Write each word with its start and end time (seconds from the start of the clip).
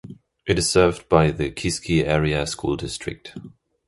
It 0.47 0.57
is 0.57 0.67
served 0.67 1.07
by 1.09 1.29
the 1.29 1.51
Kiski 1.51 2.03
Area 2.03 2.47
School 2.47 2.75
District. 2.75 3.35